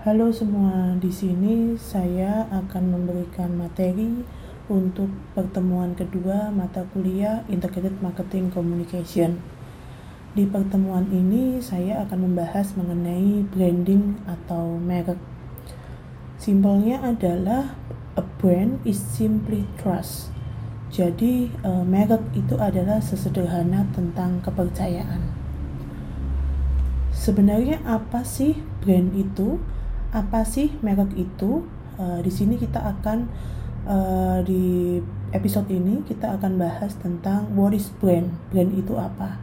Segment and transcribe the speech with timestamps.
[0.00, 4.24] Halo semua, di sini saya akan memberikan materi
[4.72, 9.36] untuk pertemuan kedua mata kuliah Integrated Marketing Communication.
[10.32, 15.20] Di pertemuan ini saya akan membahas mengenai branding atau merek.
[16.40, 17.76] Simpelnya adalah
[18.16, 20.32] a brand is simply trust.
[20.88, 25.28] Jadi uh, merek itu adalah sesederhana tentang kepercayaan.
[27.12, 29.60] Sebenarnya apa sih brand itu?
[30.10, 31.62] Apa sih merek itu?
[32.00, 33.28] Uh, di sini kita akan
[33.84, 34.98] uh, di
[35.30, 38.32] episode ini kita akan bahas tentang what is brand.
[38.50, 39.38] Brand itu apa?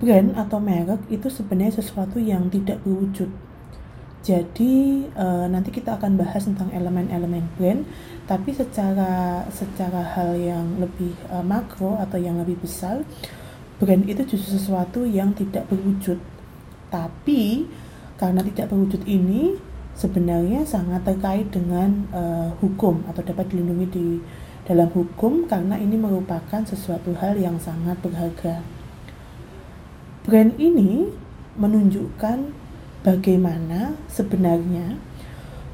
[0.00, 3.28] Brand atau merek itu sebenarnya sesuatu yang tidak berwujud.
[4.24, 7.84] Jadi uh, nanti kita akan bahas tentang elemen-elemen brand,
[8.24, 13.04] tapi secara secara hal yang lebih uh, makro atau yang lebih besar,
[13.76, 16.16] brand itu justru sesuatu yang tidak berwujud.
[16.88, 17.68] Tapi
[18.14, 19.58] karena tidak berwujud ini
[19.94, 24.06] sebenarnya sangat terkait dengan uh, hukum atau dapat dilindungi di
[24.66, 28.64] dalam hukum karena ini merupakan sesuatu hal yang sangat berharga.
[30.24, 31.12] Brand ini
[31.54, 32.50] menunjukkan
[33.04, 34.96] bagaimana sebenarnya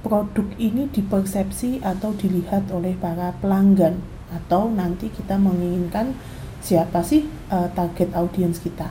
[0.02, 6.16] produk ini dipersepsi atau dilihat oleh para pelanggan atau nanti kita menginginkan
[6.60, 8.90] siapa sih uh, target audiens kita.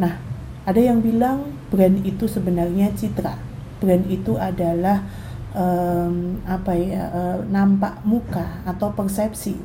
[0.00, 0.16] Nah,
[0.64, 3.36] ada yang bilang brand itu sebenarnya citra.
[3.78, 5.04] Brand itu adalah
[5.54, 9.56] um, apa ya uh, nampak muka atau persepsi,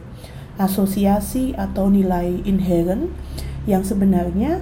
[0.59, 3.09] asosiasi atau nilai inherent
[3.66, 4.62] yang sebenarnya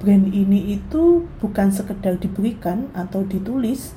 [0.00, 3.92] brand ini itu bukan sekedar diberikan atau ditulis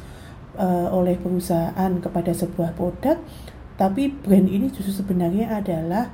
[0.59, 3.17] uh, oleh perusahaan kepada sebuah produk,
[3.80, 6.12] tapi brand ini justru sebenarnya adalah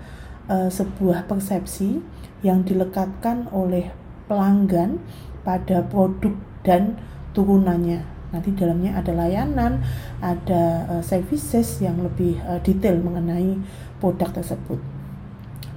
[0.52, 2.04] uh, sebuah persepsi
[2.46, 3.90] yang dilekatkan oleh
[4.30, 5.02] pelanggan
[5.42, 6.36] pada produk
[6.68, 7.00] dan
[7.32, 8.04] turunannya.
[8.36, 9.80] Nanti dalamnya ada layanan,
[10.20, 13.56] ada uh, services yang lebih uh, detail mengenai
[14.04, 14.84] produk tersebut.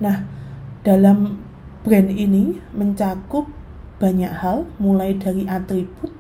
[0.02, 0.27] Nah,
[0.82, 1.38] dalam
[1.87, 3.47] brand ini mencakup
[4.03, 6.10] banyak hal, mulai dari atribut.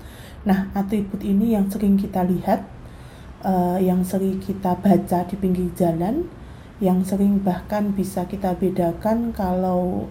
[0.46, 2.62] Nah, atribut ini yang sering kita lihat,
[3.42, 6.30] uh, yang sering kita baca di pinggir jalan,
[6.78, 10.08] yang sering bahkan bisa kita bedakan kalau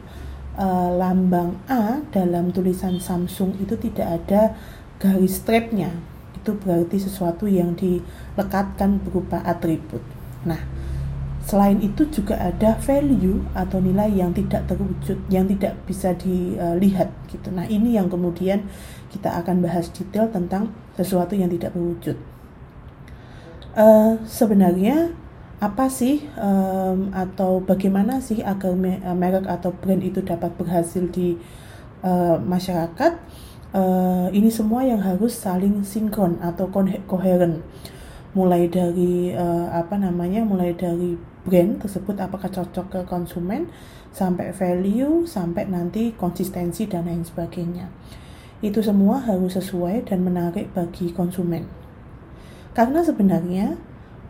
[0.59, 4.53] uh, lambang A dalam tulisan Samsung itu tidak ada
[4.99, 5.95] garis strapnya
[6.35, 10.03] itu berarti sesuatu yang dilekatkan berupa atribut.
[10.43, 10.59] Nah
[11.43, 17.49] selain itu juga ada value atau nilai yang tidak terwujud yang tidak bisa dilihat gitu.
[17.49, 18.69] Nah ini yang kemudian
[19.09, 22.19] kita akan bahas detail tentang sesuatu yang tidak berwujud.
[23.73, 25.13] Uh, sebenarnya
[25.59, 31.35] apa sih um, atau bagaimana sih agar eh, merek atau brand itu dapat berhasil di
[31.99, 33.19] uh, masyarakat?
[33.69, 36.71] Uh, ini semua yang harus saling sinkron atau
[37.05, 37.61] koheren.
[38.33, 43.67] Mulai dari uh, apa namanya mulai dari brand tersebut apakah cocok ke konsumen
[44.09, 47.91] sampai value sampai nanti konsistensi dan lain sebagainya.
[48.63, 51.67] Itu semua harus sesuai dan menarik bagi konsumen.
[52.73, 53.88] Karena sebenarnya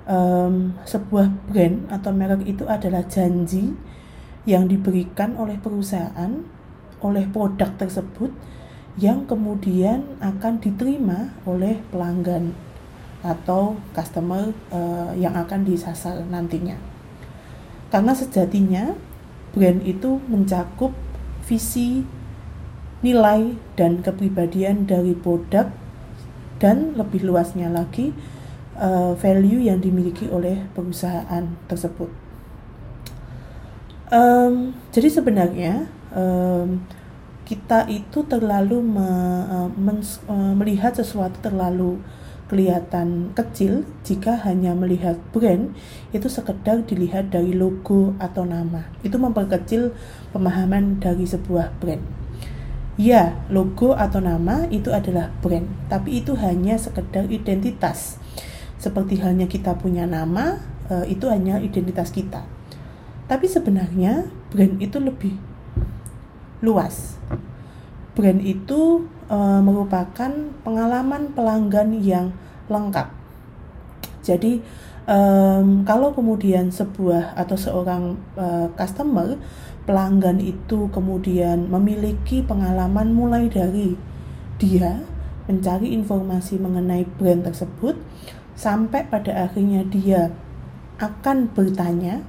[0.10, 3.78] um, sebuah brand atau merek itu adalah janji
[4.50, 6.42] yang diberikan oleh perusahaan
[7.00, 8.34] oleh produk tersebut
[9.00, 12.52] yang kemudian akan diterima oleh pelanggan
[13.24, 16.76] atau customer uh, yang akan disasar nantinya.
[17.88, 18.98] Karena sejatinya
[19.56, 20.92] brand itu mencakup
[21.48, 22.04] visi,
[23.00, 25.72] nilai dan kepribadian dari produk
[26.60, 28.12] dan lebih luasnya lagi
[28.80, 32.10] uh, value yang dimiliki oleh perusahaan tersebut.
[34.10, 35.86] Um, jadi sebenarnya
[36.16, 36.82] um,
[37.46, 39.06] kita itu terlalu me,
[39.46, 42.02] uh, men, uh, melihat sesuatu terlalu
[42.50, 45.70] kelihatan kecil jika hanya melihat brand
[46.10, 48.90] itu sekedar dilihat dari logo atau nama.
[49.06, 49.94] Itu memperkecil
[50.34, 52.02] pemahaman dari sebuah brand.
[52.98, 58.20] Ya, logo atau nama itu adalah brand, tapi itu hanya sekedar identitas
[58.80, 60.58] seperti halnya kita punya nama,
[60.90, 62.48] uh, itu hanya identitas kita.
[63.30, 65.38] Tapi sebenarnya brand itu lebih
[66.66, 67.20] luas.
[68.18, 70.32] Brand itu uh, merupakan
[70.66, 72.34] pengalaman pelanggan yang
[72.66, 73.14] lengkap.
[74.26, 74.62] Jadi
[75.90, 79.42] kalau kemudian sebuah atau seorang uh, customer
[79.90, 83.98] pelanggan itu kemudian memiliki pengalaman mulai dari
[84.62, 85.02] dia
[85.50, 87.98] mencari informasi mengenai brand tersebut
[88.60, 90.36] sampai pada akhirnya dia
[91.00, 92.20] akan bertanya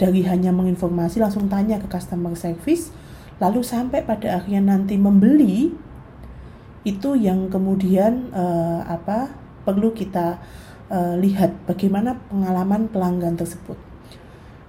[0.00, 2.88] dari hanya menginformasi langsung tanya ke customer service
[3.36, 5.76] lalu sampai pada akhirnya nanti membeli
[6.84, 9.32] itu yang kemudian uh, apa
[9.64, 10.40] perlu kita
[10.92, 13.76] uh, lihat bagaimana pengalaman pelanggan tersebut.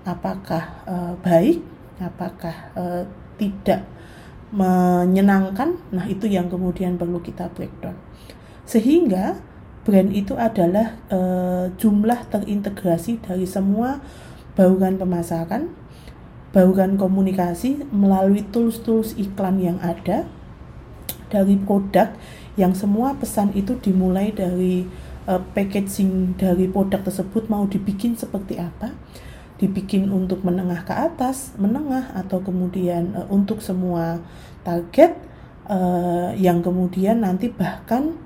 [0.08, 1.60] Apakah uh, baik
[2.00, 3.04] apakah uh,
[3.36, 3.84] tidak
[4.56, 5.76] menyenangkan?
[5.92, 8.00] Nah itu yang kemudian perlu kita breakdown.
[8.64, 9.36] Sehingga
[9.86, 11.20] brand itu adalah e,
[11.78, 14.02] jumlah terintegrasi dari semua
[14.58, 15.70] bauran pemasaran,
[16.50, 20.26] bauran komunikasi melalui tools-tools iklan yang ada
[21.30, 22.18] dari produk
[22.56, 24.90] yang semua pesan itu dimulai dari
[25.30, 28.90] e, packaging dari produk tersebut mau dibikin seperti apa,
[29.62, 34.24] dibikin untuk menengah ke atas, menengah atau kemudian e, untuk semua
[34.66, 35.14] target
[35.70, 35.78] e,
[36.40, 38.18] yang kemudian nanti bahkan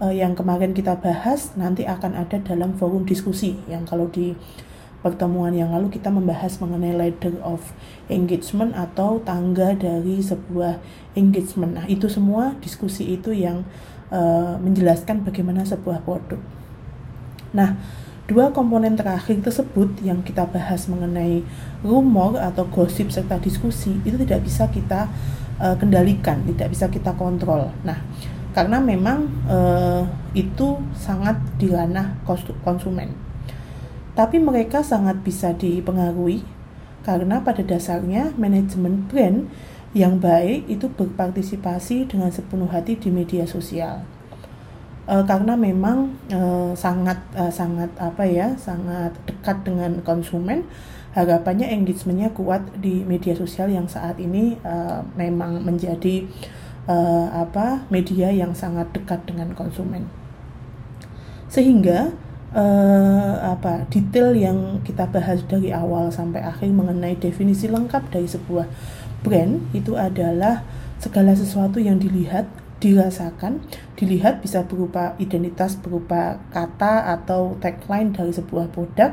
[0.00, 4.34] uh, yang kemarin kita bahas nanti akan ada dalam forum diskusi yang kalau di
[5.00, 7.72] pertemuan yang lalu kita membahas mengenai ladder of
[8.12, 10.76] engagement atau tangga dari sebuah
[11.16, 11.72] engagement.
[11.80, 13.64] Nah, itu semua diskusi itu yang
[14.12, 16.36] uh, menjelaskan bagaimana sebuah produk.
[17.56, 17.80] Nah,
[18.28, 21.42] dua komponen terakhir tersebut yang kita bahas mengenai
[21.80, 25.08] rumor atau gosip serta diskusi itu tidak bisa kita
[25.56, 27.72] uh, kendalikan, tidak bisa kita kontrol.
[27.88, 28.04] Nah,
[28.60, 30.04] karena memang uh,
[30.36, 32.20] itu sangat di ranah
[32.60, 33.08] konsumen.
[34.12, 36.44] Tapi mereka sangat bisa dipengaruhi
[37.00, 39.48] karena pada dasarnya manajemen brand
[39.96, 44.04] yang baik itu berpartisipasi dengan sepenuh hati di media sosial.
[45.08, 50.68] Uh, karena memang uh, sangat uh, sangat apa ya sangat dekat dengan konsumen
[51.16, 54.54] harapannya engagementnya kuat di media sosial yang saat ini
[55.18, 56.22] memang menjadi
[56.86, 60.06] uh, apa media yang sangat dekat dengan konsumen.
[61.50, 62.14] Sehingga
[62.54, 68.70] uh, apa detail yang kita bahas dari awal sampai akhir mengenai definisi lengkap dari sebuah
[69.20, 70.62] brand itu adalah
[71.02, 72.46] segala sesuatu yang dilihat
[72.80, 73.60] dirasakan
[74.00, 79.12] dilihat bisa berupa identitas berupa kata atau tagline dari sebuah produk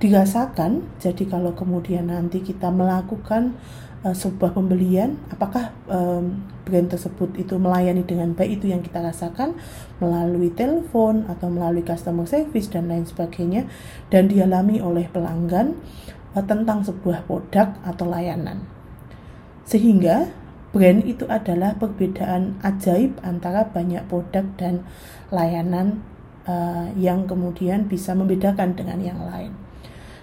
[0.00, 0.86] dirasakan.
[0.98, 3.58] Jadi kalau kemudian nanti kita melakukan
[4.04, 9.58] uh, sebuah pembelian apakah um, brand tersebut itu melayani dengan baik itu yang kita rasakan
[9.98, 13.66] melalui telepon atau melalui customer service dan lain sebagainya
[14.08, 15.76] dan dialami oleh pelanggan
[16.36, 18.64] uh, tentang sebuah produk atau layanan
[19.68, 20.30] sehingga
[20.70, 24.86] brand itu adalah perbedaan ajaib antara banyak produk dan
[25.34, 26.02] layanan
[26.46, 29.54] uh, yang kemudian bisa membedakan dengan yang lain.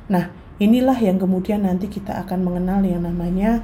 [0.08, 3.62] Nah, inilah yang kemudian nanti kita akan mengenal yang namanya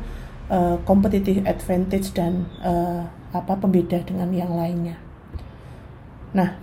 [0.49, 4.97] uh, competitive advantage dan uh, apa pembeda dengan yang lainnya.
[6.37, 6.57] Nah,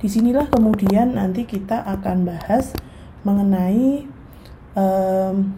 [0.00, 2.72] di sinilah kemudian nanti kita akan bahas
[3.22, 4.08] mengenai
[4.74, 5.56] um,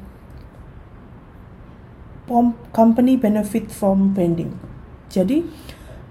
[2.74, 4.56] company benefit from branding.
[5.08, 5.46] Jadi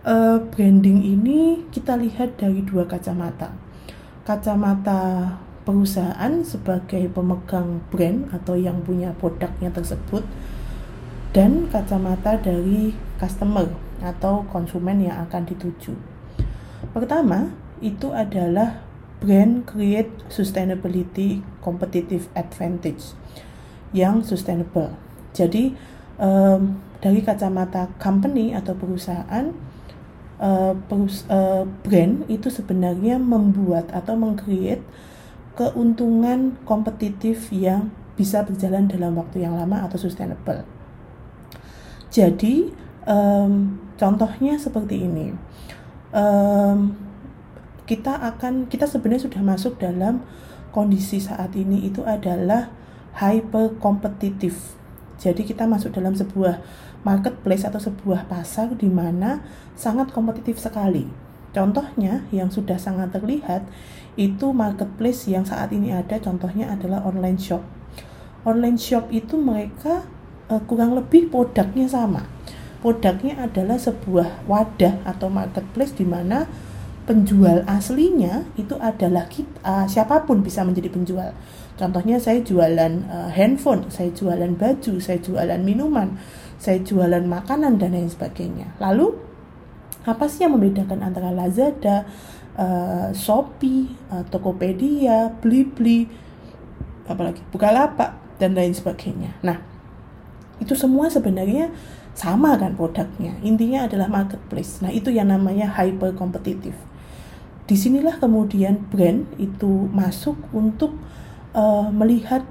[0.08, 3.52] uh, branding ini kita lihat dari dua kacamata.
[4.24, 10.24] Kacamata perusahaan sebagai pemegang brand atau yang punya produknya tersebut
[11.34, 13.72] dan kacamata dari customer
[14.04, 15.96] atau konsumen yang akan dituju.
[16.94, 18.84] Pertama, itu adalah
[19.24, 23.16] brand create sustainability competitive advantage
[23.96, 24.94] yang sustainable.
[25.32, 25.74] Jadi
[26.20, 29.56] um, dari kacamata company atau perusahaan
[30.44, 34.84] uh, perus uh, brand itu sebenarnya membuat atau mengcreate
[35.54, 40.66] keuntungan kompetitif yang bisa berjalan dalam waktu yang lama atau sustainable.
[42.14, 42.70] Jadi
[43.10, 45.34] um, contohnya seperti ini,
[46.14, 46.94] um,
[47.90, 50.22] kita akan kita sebenarnya sudah masuk dalam
[50.70, 52.70] kondisi saat ini itu adalah
[53.18, 54.78] hyper kompetitif.
[55.22, 56.62] Jadi kita masuk dalam sebuah
[57.06, 59.46] marketplace atau sebuah pasar di mana
[59.78, 61.06] sangat kompetitif sekali.
[61.54, 63.62] Contohnya yang sudah sangat terlihat
[64.20, 67.62] itu marketplace yang saat ini ada contohnya adalah online shop.
[68.44, 70.06] Online shop itu mereka
[70.52, 72.28] uh, kurang lebih produknya sama.
[72.84, 76.46] Produknya adalah sebuah wadah atau marketplace di mana
[77.04, 81.32] penjual aslinya itu adalah kita, uh, siapa pun bisa menjadi penjual.
[81.76, 86.16] Contohnya saya jualan uh, handphone, saya jualan baju, saya jualan minuman,
[86.62, 88.78] saya jualan makanan dan lain sebagainya.
[88.80, 89.16] Lalu
[90.04, 92.04] apa sih yang membedakan antara Lazada,
[92.58, 96.06] uh, Shopee, uh, Tokopedia, Blibli,
[97.08, 99.36] apalagi Bukalapak dan lain sebagainya.
[99.46, 99.62] Nah,
[100.60, 101.74] itu semua sebenarnya
[102.14, 103.38] sama kan produknya.
[103.42, 104.82] Intinya adalah marketplace.
[104.86, 106.78] Nah, itu yang namanya hyper kompetitif.
[107.64, 110.94] Di sinilah kemudian brand itu masuk untuk
[111.56, 112.44] uh, melihat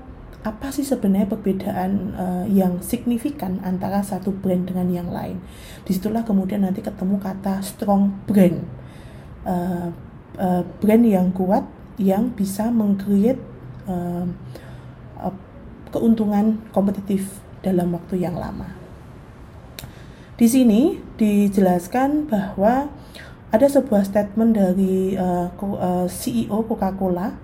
[0.43, 5.39] apa sih sebenarnya perbedaan uh, yang signifikan antara satu brand dengan yang lain.
[5.87, 8.59] Di situlah kemudian nanti ketemu kata strong brand,
[9.47, 9.89] uh,
[10.39, 11.67] uh, brand yang kuat
[12.01, 13.41] yang bisa mengcreate
[13.87, 14.27] uh,
[15.21, 15.35] uh,
[15.93, 18.75] keuntungan kompetitif dalam waktu yang lama.
[20.35, 22.91] Di sini dijelaskan bahwa
[23.53, 25.53] ada sebuah statement dari uh,
[26.09, 27.37] CEO Coca-Cola.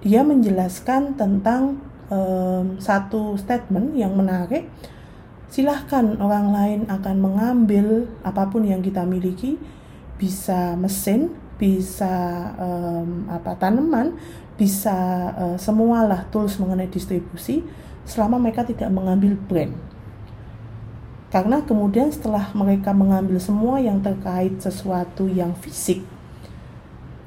[0.00, 4.64] Dia menjelaskan tentang um, satu statement yang menarik
[5.50, 9.58] silahkan orang lain akan mengambil apa pun yang kita miliki
[10.20, 12.12] bisa mesin bisa
[12.60, 14.20] um, apa tanaman
[14.60, 14.92] bisa
[15.32, 17.64] uh, semualah tools mengenai distribusi
[18.04, 19.72] selama mereka tidak mengambil brand
[21.32, 26.04] karena kemudian setelah mereka mengambil semua yang terkait sesuatu yang fisik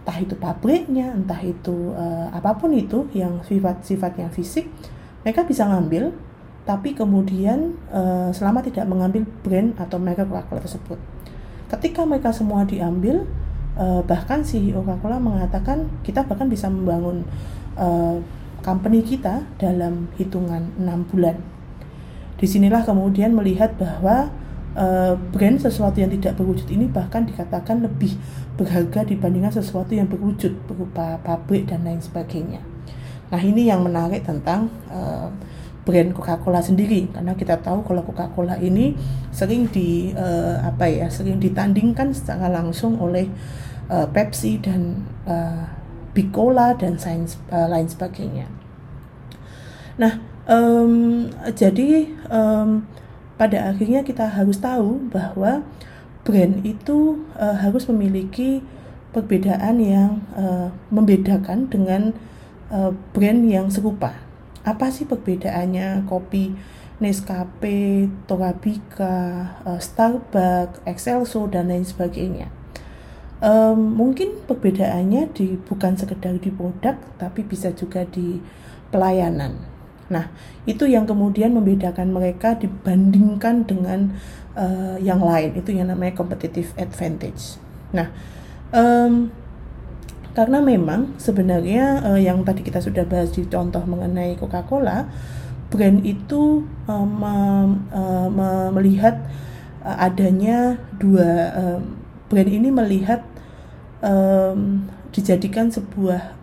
[0.04, 4.68] entah itu pabriknya, entah itu uh, apa pun itu yang sifat-sifat yang fisik,
[5.24, 6.12] mereka bisa ngambil,
[6.68, 11.00] tapi kemudian uh, selama tidak mengambil brand atau merek Coca-Cola tersebut.
[11.74, 13.26] Ketika mereka semua diambil,
[13.74, 17.26] uh, bahkan CEO Coca-Cola mengatakan kita bahkan bisa membangun
[17.74, 18.22] uh,
[18.62, 21.42] company kita dalam hitungan enam bulan.
[22.38, 24.30] Di sinilah kemudian melihat bahwa
[24.78, 28.22] uh, brand sesuatu yang tidak berwujud ini bahkan dikatakan lebih
[28.54, 32.62] berharga dibandingkan sesuatu yang berwujud berupa pabrik dan lain sebagainya.
[33.34, 35.34] Nah ini yang menarik tentang uh,
[35.84, 38.96] brand Coca-Cola sendiri karena kita tahu kalau Coca-Cola ini
[39.36, 43.28] sering di uh, apa ya sering ditandingkan secara langsung oleh
[43.92, 45.68] uh, Pepsi dan uh,
[46.16, 48.48] Bicola dan sains, uh, lain sebagainya.
[50.00, 52.88] Nah um, jadi um,
[53.36, 55.68] pada akhirnya kita harus tahu bahwa
[56.24, 58.64] brand itu uh, harus memiliki
[59.12, 62.16] perbedaan yang uh, membedakan dengan
[62.72, 64.16] uh, brand yang serupa.
[64.64, 66.56] Apa sih perbedaannya kopi
[67.04, 72.48] Nescafe, Torabika, uh, Starbucks, Excelso dan lain sebagainya?
[73.44, 78.40] Um, mungkin perbedaannya di bukan sekedar di produk tapi bisa juga di
[78.88, 79.74] pelayanan
[80.12, 80.30] Nah,
[80.68, 84.14] itu yang kemudian membedakan mereka dibandingkan dengan
[84.54, 85.56] uh, yang lain.
[85.56, 87.58] Itu yang namanya competitive advantage.
[87.96, 88.14] Nah,
[88.70, 89.34] um,
[90.34, 95.06] karena memang sebenarnya uh, yang tadi kita sudah bahas di contoh mengenai Coca-Cola,
[95.70, 97.06] brand itu uh,
[97.94, 99.22] uh, melihat
[99.86, 101.82] uh, adanya dua um,
[102.34, 103.22] brand ini melihat
[104.02, 106.34] um, dijadikan sebuah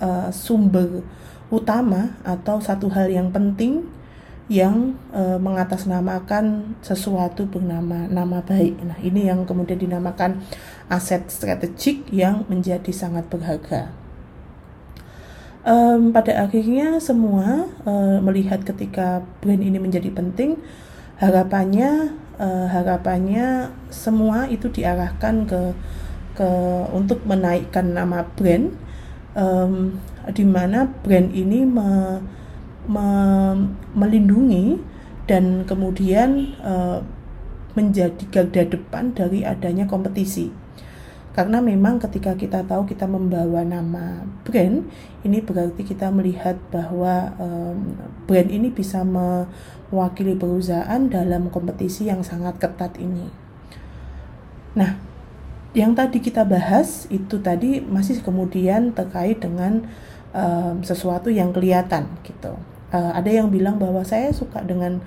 [0.00, 1.00] uh, sumber
[1.52, 3.84] utama atau satu hal yang penting
[4.50, 8.74] yang e, mengatasnamakan sesuatu bernama nama baik.
[8.84, 10.42] Nah, ini yang kemudian dinamakan
[10.92, 13.88] aset strategik yang menjadi sangat berharga.
[15.64, 15.74] E,
[16.12, 20.60] pada akhirnya semua e, melihat ketika brand ini menjadi penting,
[21.16, 25.72] harapannya e, harapannya semua itu diarahkan ke
[26.32, 26.48] ke
[26.92, 28.72] untuk menaikkan nama brand
[29.36, 29.96] um,
[30.32, 32.20] di mana brand ini me,
[32.88, 33.06] me,
[33.92, 34.80] melindungi
[35.28, 37.00] dan kemudian uh,
[37.72, 40.52] menjadi garda depan dari adanya kompetisi.
[41.32, 44.84] Karena memang ketika kita tahu kita membawa nama brand,
[45.24, 47.96] ini berarti kita melihat bahwa um,
[48.28, 53.32] brand ini bisa mewakili perusahaan dalam kompetisi yang sangat ketat ini.
[54.76, 55.00] Nah,
[55.72, 59.88] yang tadi kita bahas itu tadi masih kemudian terkait dengan
[60.36, 62.60] um, sesuatu yang kelihatan gitu.
[62.92, 65.00] Uh, ada yang bilang bahwa saya suka dengan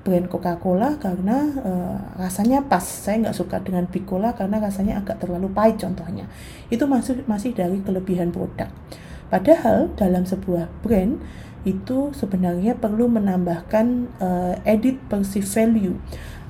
[0.00, 2.82] brand Coca-Cola karena uh, rasanya pas.
[2.82, 6.28] Saya nggak suka dengan Bicola karena rasanya agak terlalu pahit contohnya.
[6.72, 8.72] Itu masih masih dari kelebihan produk.
[9.30, 11.22] Padahal dalam sebuah brand
[11.62, 15.96] itu sebenarnya perlu menambahkan uh, edit perceived value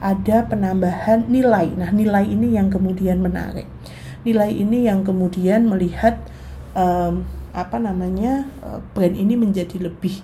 [0.01, 1.77] ada penambahan nilai.
[1.77, 3.69] Nah, nilai ini yang kemudian menarik.
[4.25, 6.23] Nilai ini yang kemudian melihat
[6.73, 8.47] um, apa namanya
[8.95, 10.23] brand ini menjadi lebih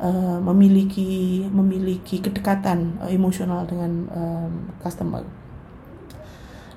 [0.00, 5.22] uh, memiliki memiliki kedekatan uh, emosional dengan um, customer.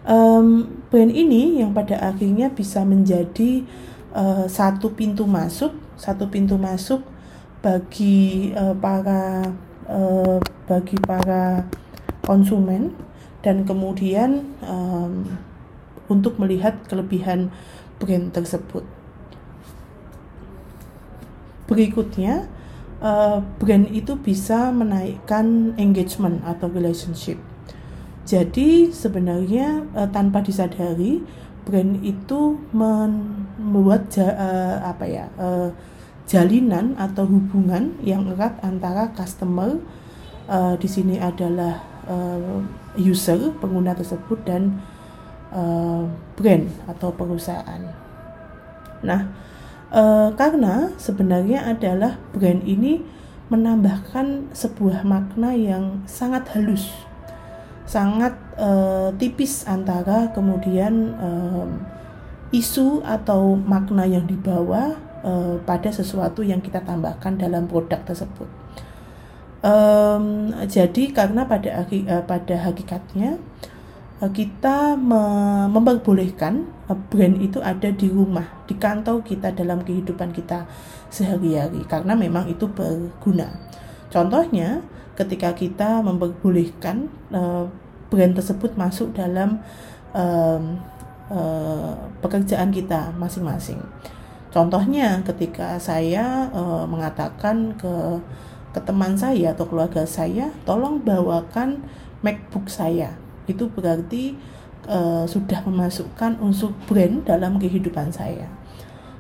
[0.04, 3.64] Um, brand ini yang pada akhirnya bisa menjadi
[4.12, 7.00] uh, satu pintu masuk, satu pintu masuk
[7.64, 9.48] bagi uh, para
[9.88, 11.64] uh, bagi para
[12.28, 12.92] konsumen
[13.44, 15.24] dan kemudian um,
[16.12, 17.48] untuk melihat kelebihan
[18.00, 18.84] brand tersebut.
[21.64, 22.52] Berikutnya,
[23.04, 27.38] uh, brand itu bisa menaikkan engagement atau relationship.
[28.24, 31.20] Jadi sebenarnya uh, tanpa disadari
[31.68, 35.70] brand itu membuat ja, uh, apa ya uh,
[36.24, 39.76] jalinan atau hubungan yang erat antara customer
[40.48, 42.64] uh, di sini adalah uh,
[42.96, 44.80] user pengguna tersebut dan
[45.52, 46.08] uh,
[46.40, 47.84] brand atau perusahaan.
[49.04, 49.22] Nah,
[49.94, 53.06] uh, karena sebenarnya adalah brand ini
[53.48, 56.90] menambahkan sebuah makna yang sangat halus,
[57.86, 61.14] sangat uh, tipis antara kemudian
[62.54, 68.46] isu atau makna yang dibawa uh, pada sesuatu yang kita tambahkan dalam produk tersebut.
[69.64, 73.73] Um, jadi karena pada uh, pada hakikatnya uh,
[74.32, 75.20] kita me
[75.68, 80.70] memperbolehkan uh, brand itu ada di rumah, di kantor kita dalam kehidupan kita
[81.10, 83.50] sehari-hari karena memang itu berguna.
[84.14, 84.86] Contohnya
[85.18, 87.66] ketika kita memperbolehkan uh,
[88.14, 89.60] brand tersebut masuk dalam
[92.22, 93.82] pekerjaan kita masing-masing.
[94.54, 96.46] Contohnya ketika saya
[96.86, 98.22] mengatakan ke
[98.70, 101.82] ke teman saya atau keluarga saya, tolong bawakan
[102.22, 103.23] MacBook saya.
[103.46, 104.38] Itu berarti
[104.88, 108.48] uh, sudah memasukkan unsur brand dalam kehidupan saya.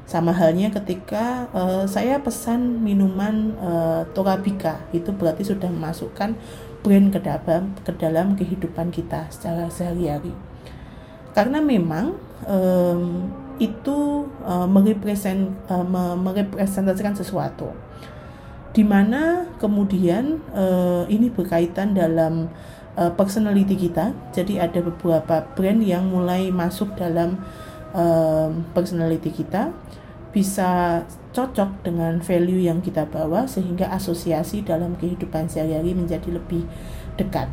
[0.03, 6.35] Sama halnya ketika uh, saya pesan minuman uh, Torabika, itu berarti sudah memasukkan
[6.83, 10.35] brand ke dalam ke dalam kehidupan kita secara sehari-hari.
[11.33, 15.85] Karena memang um, itu uh, merepresent, uh,
[16.19, 17.71] merepresentasikan sesuatu
[18.73, 22.49] di mana kemudian uh, ini berkaitan dalam
[22.97, 24.13] uh, personality kita.
[24.33, 27.41] Jadi ada beberapa brand yang mulai masuk dalam
[27.93, 29.73] uh, personality kita
[30.33, 36.65] bisa cocok dengan value yang kita bawa sehingga asosiasi dalam kehidupan sehari-hari menjadi lebih
[37.17, 37.49] dekat.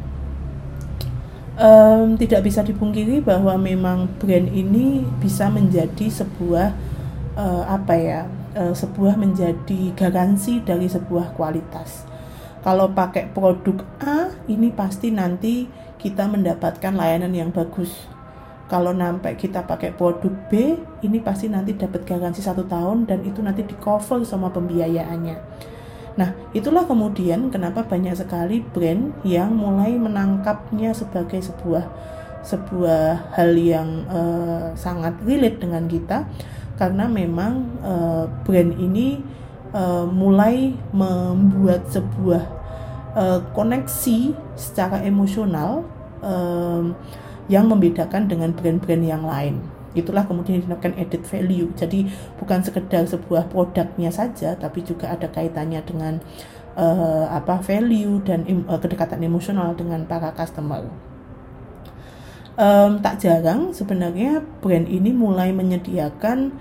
[1.60, 6.72] Um, tidak bisa dipungkiri bahwa memang brand ini bisa menjadi sebuah
[7.36, 8.20] uh, apa ya
[8.50, 12.09] sebuah menjadi garansi dari sebuah kualitas.
[12.60, 15.64] Kalau pakai produk A, ini pasti nanti
[15.96, 17.92] kita mendapatkan layanan yang bagus.
[18.68, 23.42] Kalau sampai kita pakai produk B, ini pasti nanti dapat garansi satu tahun dan itu
[23.42, 25.36] nanti di cover sama pembiayaannya.
[26.20, 31.84] Nah, itulah kemudian kenapa banyak sekali brand yang mulai menangkapnya sebagai sebuah
[32.40, 36.24] sebuah hal yang uh, sangat relate dengan kita
[36.80, 39.20] karena memang uh, brand ini
[39.74, 42.44] uh, mulai membuat sebuah
[43.16, 45.86] uh, koneksi secara emosional
[46.22, 46.84] uh,
[47.50, 49.58] yang membedakan dengan brand-brand yang lain.
[49.90, 51.74] Itulah kemudian dinamakan added value.
[51.74, 52.06] Jadi
[52.38, 56.22] bukan sekedar sebuah produknya saja, tapi juga ada kaitannya dengan
[56.78, 61.10] uh, apa value dan uh, kedekatan emosional dengan para customer
[62.60, 66.52] um, tak jarang sebenarnya brand ini mulai menyediakan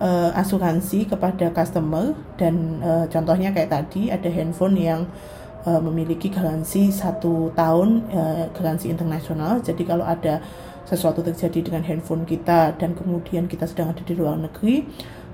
[0.00, 5.06] uh, asuransi kepada customer dan uh, contohnya kayak tadi ada handphone yang
[5.66, 10.40] uh, memiliki garansi satu tahun uh, garansi internasional jadi kalau ada
[10.84, 14.84] sesuatu terjadi dengan handphone kita dan kemudian kita sedang ada di luar negeri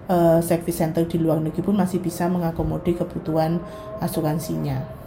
[0.06, 3.58] uh, service center di luar negeri pun masih bisa mengakomodir kebutuhan
[3.98, 5.00] asuransinya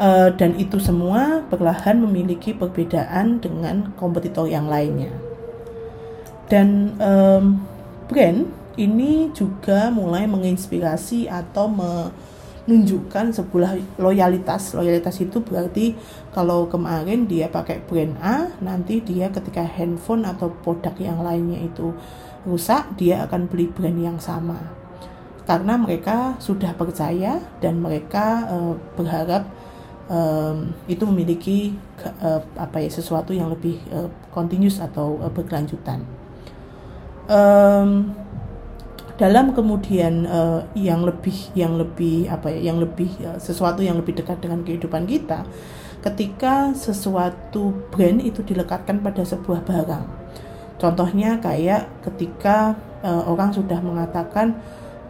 [0.00, 5.12] uh, dan itu semua perlahan memiliki perbedaan dengan kompetitor yang lainnya.
[6.46, 7.58] Dan um,
[8.06, 14.76] brand ini juga mulai menginspirasi atau menunjukkan sebuah loyalitas.
[14.76, 15.96] Loyalitas itu berarti
[16.30, 21.96] kalau kemarin dia pakai brand A, nanti dia ketika handphone atau produk yang lainnya itu
[22.44, 24.60] rusak, dia akan beli brand yang sama.
[25.46, 29.46] Karena mereka sudah percaya dan mereka uh, berharap
[30.10, 31.58] um, itu memiliki
[32.22, 36.25] uh, apa ya sesuatu yang lebih uh, continuous atau uh, berkelanjutan.
[37.26, 38.14] Um,
[39.16, 44.12] dalam kemudian uh, yang lebih yang lebih apa ya yang lebih uh, sesuatu yang lebih
[44.20, 45.42] dekat dengan kehidupan kita
[46.04, 50.06] ketika sesuatu brand itu dilekatkan pada sebuah barang.
[50.76, 54.60] Contohnya kayak ketika uh, orang sudah mengatakan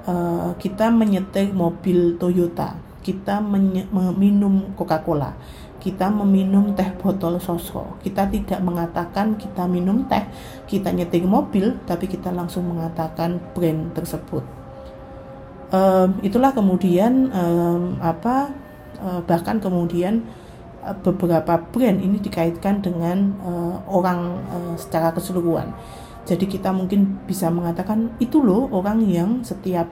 [0.07, 5.39] uh, kita menyetir mobil Toyota kita meminum Coca-Cola,
[5.87, 7.95] kita meminum teh botol sosro.
[8.03, 10.27] Kita tidak mengatakan kita minum teh,
[10.67, 14.43] kita nyetir mobil, tapi kita langsung mengatakan brand tersebut.
[15.71, 18.51] Um, itulah kemudian um, apa
[18.99, 20.27] uh, bahkan kemudian
[20.83, 25.71] uh, beberapa brand ini dikaitkan dengan uh, orang uh, secara keseluruhan.
[26.27, 29.87] Jadi kita mungkin bisa mengatakan itu loh orang yang setiap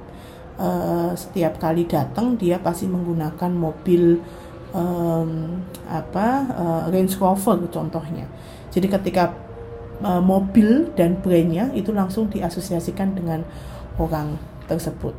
[0.58, 4.18] uh, setiap kali datang dia pasti menggunakan mobil
[4.74, 8.26] um, apa uh, Range Rover contohnya.
[8.74, 9.32] Jadi ketika
[10.02, 13.46] uh, mobil dan brandnya itu langsung diasosiasikan dengan
[13.96, 15.14] orang tersebut.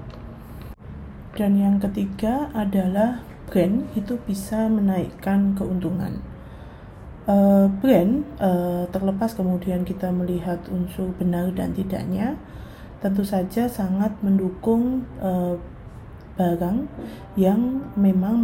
[1.35, 3.19] dan yang ketiga adalah
[3.51, 6.23] brand itu bisa menaikkan keuntungan.
[7.27, 12.39] Uh, brand uh, terlepas kemudian kita melihat unsur benar dan tidaknya,
[13.03, 15.59] tentu saja sangat mendukung uh,
[16.35, 16.87] barang
[17.39, 18.43] yang memang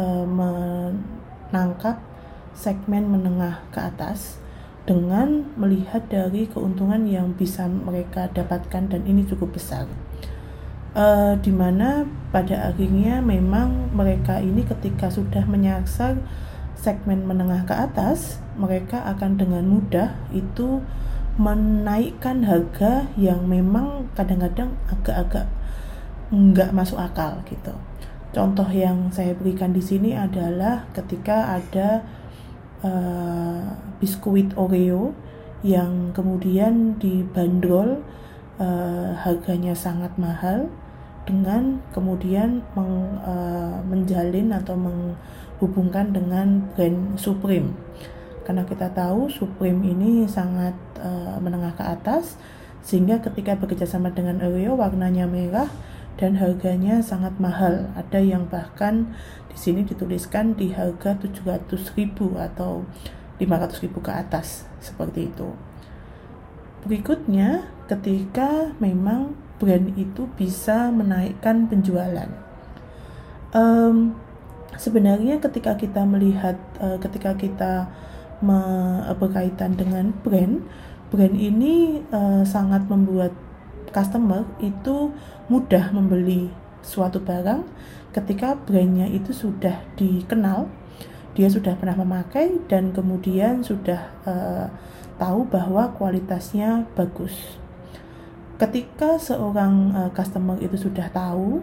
[0.00, 2.00] uh, menangkap
[2.56, 4.40] segmen menengah ke atas
[4.88, 9.84] dengan melihat dari keuntungan yang bisa mereka dapatkan dan ini cukup besar.
[10.96, 16.16] Uh, di mana pada akhirnya memang mereka ini ketika sudah menyasar
[16.72, 20.80] segmen menengah ke atas mereka akan dengan mudah itu
[21.36, 25.44] menaikkan harga yang memang kadang-kadang agak-agak
[26.30, 27.74] nggak masuk akal gitu.
[28.34, 32.04] Contoh yang saya berikan di sini adalah ketika ada
[32.84, 33.64] uh,
[34.02, 35.16] biskuit Oreo
[35.64, 38.04] yang kemudian dibanderol
[38.60, 40.68] uh, harganya sangat mahal
[41.26, 47.74] dengan kemudian meng, uh, menjalin atau menghubungkan dengan brand Supreme
[48.46, 52.38] karena kita tahu Supreme ini sangat uh, menengah ke atas
[52.86, 55.66] sehingga ketika bekerjasama dengan Oreo warnanya merah
[56.16, 59.12] dan harganya sangat mahal ada yang bahkan
[59.52, 61.96] di sini dituliskan di harga 700.000
[62.36, 62.88] atau
[63.36, 65.52] 500.000 ke atas seperti itu
[66.86, 72.28] berikutnya ketika memang brand itu bisa menaikkan penjualan.
[73.56, 74.14] Um,
[74.76, 77.88] sebenarnya ketika kita melihat, uh, ketika kita
[79.16, 80.60] berkaitan dengan brand,
[81.08, 83.32] brand ini uh, sangat membuat
[83.90, 85.12] customer itu
[85.50, 86.50] mudah membeli
[86.82, 87.66] suatu barang
[88.14, 90.72] ketika brandnya itu sudah dikenal,
[91.36, 94.72] dia sudah pernah memakai dan kemudian sudah uh,
[95.20, 97.60] tahu bahwa kualitasnya bagus
[98.56, 101.60] ketika seorang uh, customer itu sudah tahu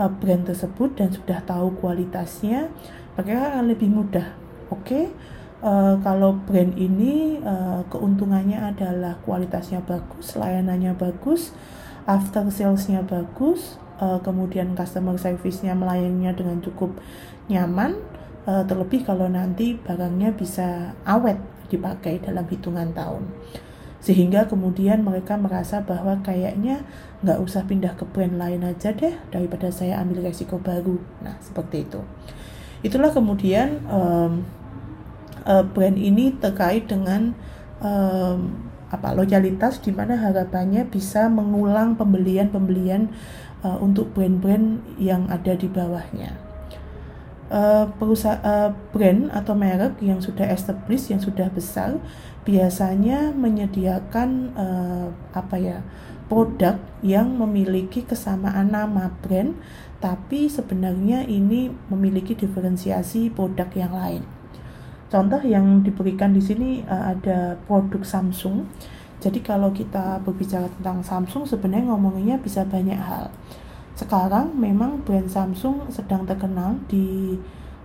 [0.00, 2.72] uh, brand tersebut dan sudah tahu kualitasnya
[3.16, 4.32] mereka akan lebih mudah
[4.72, 5.04] oke okay?
[5.62, 11.54] Uh, kalau brand ini uh, keuntungannya adalah kualitasnya bagus layanannya bagus
[12.04, 16.98] after salesnya bagus uh, kemudian customer service-nya melayaninya dengan cukup
[17.46, 17.94] nyaman
[18.46, 21.38] uh, terlebih kalau nanti barangnya bisa awet
[21.70, 23.24] dipakai dalam hitungan tahun.
[24.02, 26.82] Sehingga kemudian mereka merasa bahwa kayaknya
[27.22, 30.98] nggak usah pindah ke brand lain aja deh daripada saya ambil resiko baru.
[31.22, 32.02] Nah seperti itu.
[32.82, 34.42] Itulah kemudian um,
[35.46, 37.34] uh, brand ini terkait dengan
[37.82, 43.08] um, apa loyalitas di mana harapannya bisa mengulang pembelian-pembelian
[43.64, 46.36] uh, untuk brand-brand yang ada di bawahnya
[47.52, 52.00] uh, perusahaan uh, brand atau merek yang sudah established yang sudah besar
[52.42, 55.78] biasanya menyediakan uh, apa ya
[56.26, 59.54] produk yang memiliki kesamaan nama brand
[60.02, 64.41] tapi sebenarnya ini memiliki diferensiasi produk yang lain.
[65.12, 68.64] Contoh yang diberikan di sini uh, ada produk Samsung.
[69.20, 73.28] Jadi kalau kita berbicara tentang Samsung sebenarnya ngomongnya bisa banyak hal
[73.92, 77.36] sekarang memang brand Samsung sedang terkenal di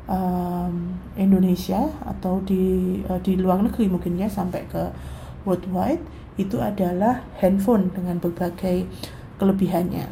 [0.08, 4.90] um, Indonesia atau di uh, di luar negeri mungkin ya sampai ke
[5.44, 6.02] worldwide
[6.40, 8.88] itu adalah handphone dengan berbagai
[9.42, 10.08] kelebihannya.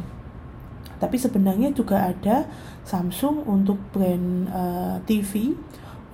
[0.96, 2.48] Tapi sebenarnya juga ada
[2.86, 5.52] Samsung untuk brand uh, TV,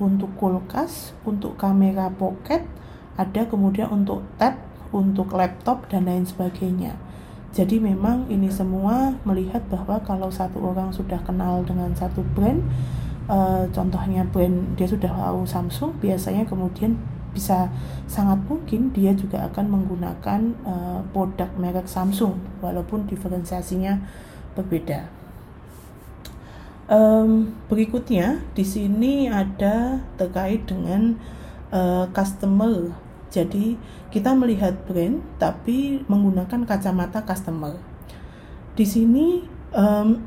[0.02, 2.66] untuk kulkas, untuk kamera pocket,
[3.14, 4.58] ada kemudian untuk tab,
[4.90, 6.98] untuk laptop dan lain sebagainya.
[7.54, 12.64] Jadi memang ini semua melihat bahwa kalau satu orang sudah kenal dengan satu brand,
[13.30, 16.96] uh, contohnya brand dia sudah tahu Samsung, biasanya kemudian
[17.32, 17.68] bisa
[18.08, 24.00] sangat mungkin dia juga akan menggunakan uh, produk merek Samsung walaupun diferensiasinya
[24.56, 25.21] berbeda.
[26.92, 31.16] Um, berikutnya di sini ada terkait dengan
[31.72, 32.92] uh, customer
[33.32, 33.80] jadi
[34.12, 37.80] kita melihat brand tapi menggunakan kacamata customer.
[38.76, 39.40] Di sini
[39.72, 40.20] um,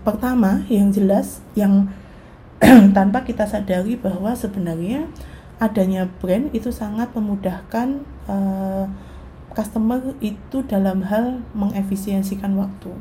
[0.00, 1.92] pertama yang jelas yang
[2.96, 5.12] tanpa kita sadari bahwa sebenarnya
[5.60, 8.88] adanya brand itu sangat memudahkan uh,
[9.52, 12.96] customer itu dalam hal mengefisiensikan waktu.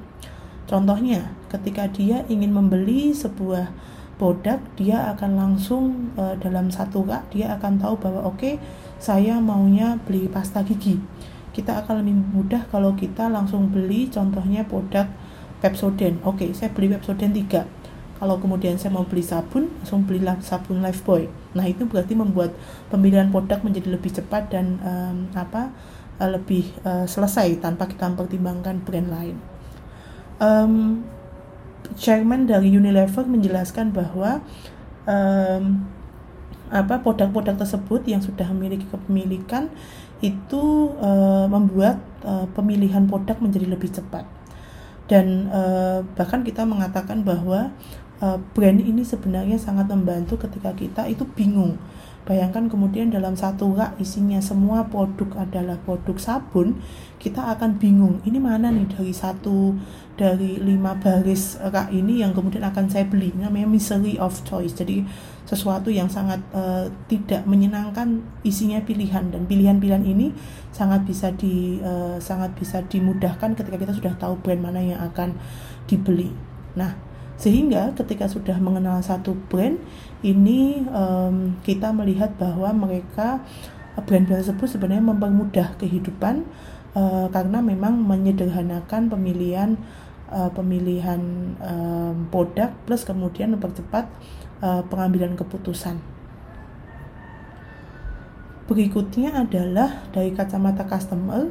[0.70, 3.74] Contohnya, ketika dia ingin membeli sebuah
[4.22, 8.54] produk, dia akan langsung uh, dalam satu rak dia akan tahu bahwa oke okay,
[9.02, 11.02] saya maunya beli pasta gigi.
[11.50, 15.10] Kita akan lebih mudah kalau kita langsung beli contohnya produk
[15.58, 16.22] Pepsodent.
[16.22, 17.80] Oke okay, saya beli Pepsodent 3
[18.20, 22.52] kalau kemudian saya mau beli sabun langsung beli sabun Lifebuoy nah itu berarti membuat
[22.92, 25.72] pemilihan produk menjadi lebih cepat dan um, apa
[26.20, 29.40] uh, lebih uh, selesai tanpa kita mempertimbangkan brand lain
[30.40, 31.04] um,
[32.00, 34.42] chairman dari Unilever menjelaskan bahwa
[35.06, 35.86] um,
[36.70, 39.74] apa produk-produk tersebut yang sudah memiliki kepemilikan
[40.22, 44.28] itu uh, membuat uh, pemilihan produk menjadi lebih cepat.
[45.10, 47.74] Dan uh, bahkan kita mengatakan bahwa
[48.22, 51.82] uh, brand ini sebenarnya sangat membantu ketika kita itu bingung
[52.28, 56.78] Bayangkan kemudian dalam satu rak isinya semua produk adalah produk sabun,
[57.18, 58.22] kita akan bingung.
[58.22, 59.74] Ini mana nih dari satu
[60.14, 63.34] dari lima baris rak ini yang kemudian akan saya beli.
[63.34, 64.78] Namanya misery of choice.
[64.78, 65.02] Jadi
[65.50, 70.30] sesuatu yang sangat uh, tidak menyenangkan isinya pilihan dan pilihan-pilihan ini
[70.70, 75.34] sangat bisa di uh, sangat bisa dimudahkan ketika kita sudah tahu brand mana yang akan
[75.90, 76.30] dibeli.
[76.78, 77.09] Nah,
[77.40, 79.80] sehingga ketika sudah mengenal satu brand
[80.20, 83.40] ini um, kita melihat bahwa mereka
[84.04, 86.44] brand-brand tersebut sebenarnya mempermudah kehidupan
[87.00, 89.80] uh, karena memang menyederhanakan pemilihan
[90.36, 94.12] uh, pemilihan um, produk plus kemudian mempercepat
[94.60, 95.96] uh, pengambilan keputusan.
[98.68, 101.50] Berikutnya adalah dari kacamata customer,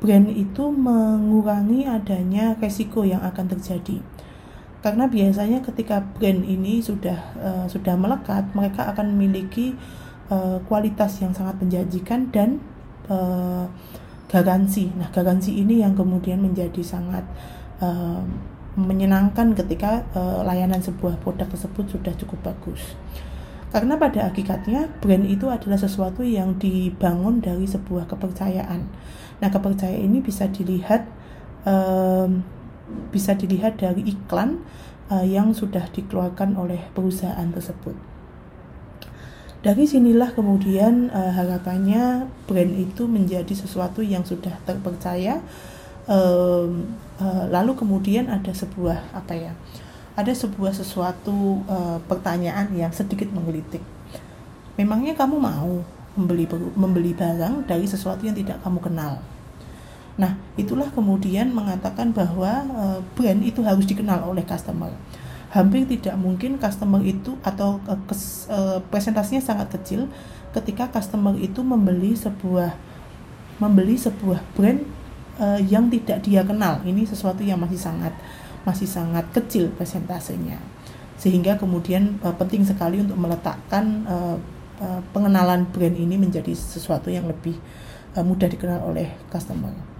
[0.00, 4.02] brand itu mengurangi adanya resiko yang akan terjadi
[4.78, 9.74] karena biasanya ketika brand ini sudah uh, sudah melekat mereka akan memiliki
[10.30, 12.62] uh, kualitas yang sangat menjanjikan dan
[13.10, 13.66] uh,
[14.30, 14.94] garansi.
[14.94, 17.26] Nah garansi ini yang kemudian menjadi sangat
[17.82, 18.22] uh,
[18.78, 22.94] menyenangkan ketika uh, layanan sebuah produk tersebut sudah cukup bagus.
[23.68, 28.86] Karena pada hakikatnya brand itu adalah sesuatu yang dibangun dari sebuah kepercayaan.
[29.42, 31.04] Nah kepercayaan ini bisa dilihat
[31.68, 32.46] um,
[33.12, 34.60] bisa dilihat dari iklan
[35.12, 37.96] uh, yang sudah dikeluarkan oleh perusahaan tersebut.
[39.58, 45.42] Dari sinilah kemudian uh, harapannya brand itu menjadi sesuatu yang sudah terpercaya.
[46.08, 49.52] Um, uh, lalu kemudian ada sebuah apa ya?
[50.14, 53.82] Ada sebuah sesuatu uh, pertanyaan yang sedikit menggelitik.
[54.78, 55.82] Memangnya kamu mau
[56.14, 59.18] membeli membeli barang dari sesuatu yang tidak kamu kenal?
[60.18, 64.90] Nah, itulah kemudian mengatakan bahwa uh, brand itu harus dikenal oleh customer.
[65.54, 67.78] Hampir tidak mungkin customer itu atau
[68.10, 70.10] kes, uh, presentasinya sangat kecil
[70.50, 72.74] ketika customer itu membeli sebuah
[73.62, 74.82] membeli sebuah brand
[75.70, 76.82] yang tidak dia kenal.
[76.82, 78.10] Ini sesuatu yang masih sangat
[78.66, 80.58] masih sangat kecil presentasenya.
[81.14, 84.02] Sehingga kemudian penting sekali untuk meletakkan
[85.14, 87.54] pengenalan brand ini menjadi sesuatu yang lebih
[88.18, 89.97] mudah dikenal oleh customer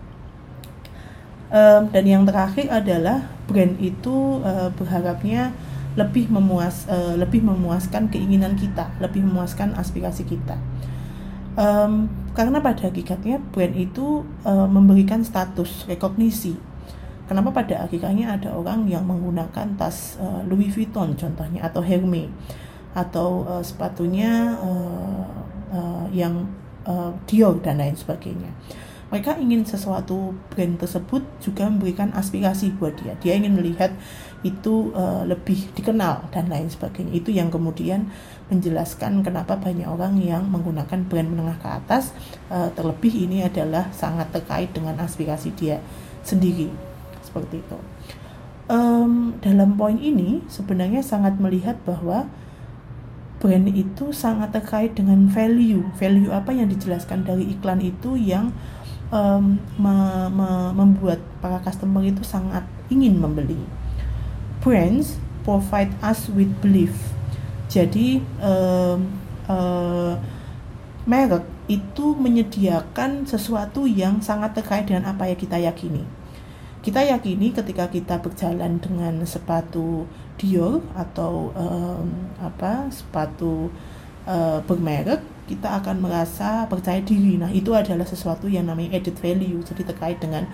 [1.52, 5.52] um, dan yang terakhir adalah brand itu uh, berharapnya
[5.96, 10.54] lebih memuas uh, lebih memuaskan keinginan kita lebih memuaskan aspirasi kita.
[11.58, 12.06] Um,
[12.38, 16.54] karena pada hakikatnya brand itu uh, memberikan status rekognisi.
[17.26, 22.30] Kenapa pada hakikatnya ada orang yang menggunakan tas uh, Louis Vuitton contohnya atau Hermes
[22.96, 25.28] atau uh, sepatunya uh,
[25.74, 26.48] uh, yang
[26.88, 28.48] uh, Dior dan lain sebagainya
[29.08, 33.16] mereka ingin sesuatu brand tersebut juga memberikan aspirasi buat dia.
[33.24, 33.96] Dia ingin melihat
[34.44, 37.16] itu uh, lebih dikenal dan lain sebagainya.
[37.16, 38.12] Itu yang kemudian
[38.52, 42.12] menjelaskan kenapa banyak orang yang menggunakan brand menengah ke atas
[42.52, 45.80] uh, terlebih ini adalah sangat terkait dengan aspirasi dia
[46.20, 46.68] sendiri.
[47.24, 47.78] Seperti itu.
[48.68, 52.28] Um, dalam poin ini sebenarnya sangat melihat bahwa
[53.40, 55.88] brand itu sangat terkait dengan value.
[55.96, 58.52] Value apa yang dijelaskan dari iklan itu yang
[59.12, 59.96] um, me,
[60.32, 63.60] me, membuat para customer itu sangat ingin membeli.
[64.60, 66.92] Brands provide us with belief.
[67.68, 69.08] Jadi um,
[69.48, 70.16] uh,
[71.04, 76.04] merek itu menyediakan sesuatu yang sangat terkait dengan apa yang kita yakini.
[76.80, 82.06] Kita yakini ketika kita berjalan dengan sepatu Dior atau um,
[82.38, 83.68] apa sepatu
[84.24, 85.18] uh, bermerek
[85.48, 87.40] kita akan merasa percaya diri.
[87.40, 90.44] Nah, itu adalah sesuatu yang namanya added value, jadi terkait dengan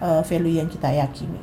[0.00, 1.38] uh, value yang kita yakini.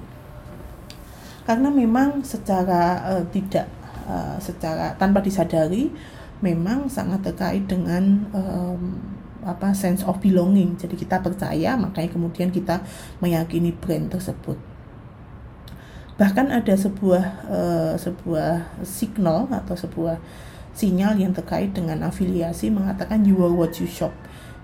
[1.46, 3.70] Karena memang secara uh, tidak
[4.10, 5.94] uh, secara tanpa disadari
[6.42, 8.98] memang sangat terkait dengan um,
[9.46, 10.74] apa sense of belonging.
[10.74, 12.82] Jadi kita percaya, makanya kemudian kita
[13.22, 14.58] meyakini brand tersebut.
[16.18, 20.18] Bahkan ada sebuah uh, sebuah signal atau sebuah
[20.76, 24.12] sinyal yang terkait dengan afiliasi mengatakan you are what you shop.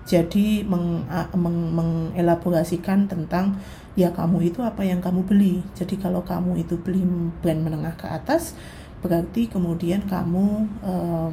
[0.04, 3.56] Jadi meng, meng, mengelaborasikan tentang
[3.96, 5.64] ya kamu itu apa yang kamu beli.
[5.72, 7.00] Jadi kalau kamu itu beli
[7.40, 8.52] brand menengah ke atas,
[9.00, 11.32] berarti kemudian kamu um,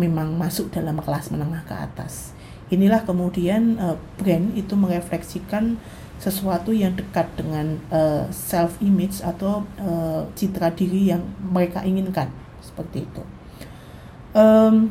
[0.00, 2.32] memang masuk dalam kelas menengah ke atas.
[2.70, 5.74] inilah kemudian uh, brand itu merefleksikan
[6.22, 12.30] sesuatu yang dekat dengan uh, self image atau uh, citra diri yang mereka inginkan
[12.62, 13.39] seperti itu
[14.34, 14.90] um,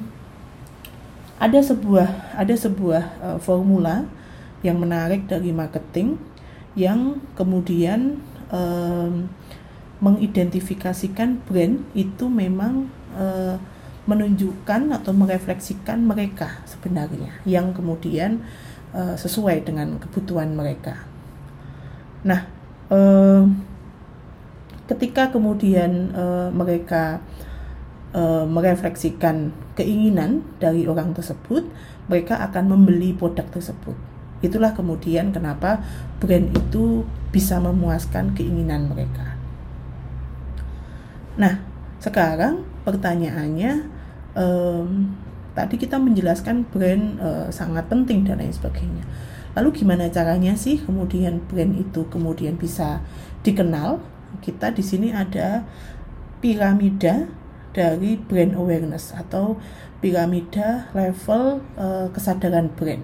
[1.39, 4.03] ada sebuah ada sebuah uh, formula
[4.59, 6.19] yang menarik dari marketing
[6.75, 8.19] yang kemudian
[8.51, 9.31] um,
[9.99, 13.55] mengidentifikasikan brand itu memang uh,
[14.07, 18.41] menunjukkan atau merefleksikan mereka sebenarnya yang kemudian
[18.95, 21.03] uh, sesuai dengan kebutuhan mereka.
[22.25, 22.47] Nah,
[22.89, 23.43] uh,
[24.89, 27.21] ketika kemudian uh, mereka
[28.13, 31.65] uh, merefleksikan keinginan dari orang tersebut,
[32.09, 33.95] mereka akan membeli produk tersebut.
[34.39, 35.83] Itulah kemudian kenapa
[36.23, 39.35] brand itu bisa memuaskan keinginan mereka.
[41.35, 41.59] Nah,
[41.99, 43.83] sekarang pertanyaannya,
[44.35, 45.11] um,
[45.53, 49.03] tadi kita menjelaskan brand uh, sangat penting dan lain sebagainya.
[49.57, 53.03] Lalu gimana caranya sih kemudian brand itu kemudian bisa
[53.43, 53.99] dikenal?
[54.39, 55.65] Kita di sini ada
[56.39, 57.27] piramida
[57.71, 59.57] dari brand awareness atau
[59.99, 63.03] piramida level uh, kesadaran brand.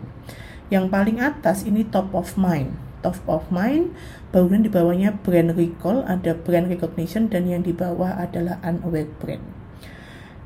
[0.74, 2.74] Yang paling atas ini top of mind.
[3.06, 3.94] Top of mind,
[4.34, 9.46] kemudian di bawahnya brand recall, ada brand recognition, dan yang di bawah adalah unaware brand.